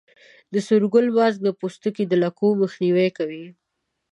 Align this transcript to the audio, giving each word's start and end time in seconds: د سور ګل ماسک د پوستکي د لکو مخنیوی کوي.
د 0.53 0.55
سور 0.67 0.83
ګل 0.93 1.07
ماسک 1.17 1.39
د 1.43 1.47
پوستکي 1.59 2.03
د 2.07 2.13
لکو 2.23 2.45
مخنیوی 2.61 3.09
کوي. 3.17 3.45